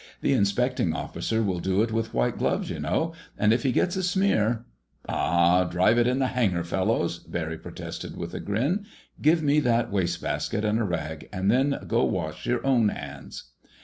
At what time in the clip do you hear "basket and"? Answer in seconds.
10.19-10.79